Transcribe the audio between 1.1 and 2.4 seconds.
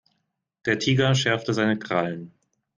schärfte seine Krallen.